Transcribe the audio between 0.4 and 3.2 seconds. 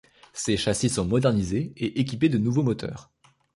châssis sont modernisés et équipés de nouveaux moteurs.